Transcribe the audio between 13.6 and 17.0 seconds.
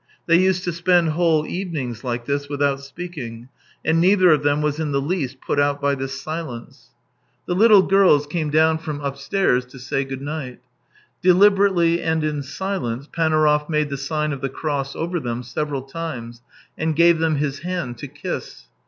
made the sign of the cross over them several times, and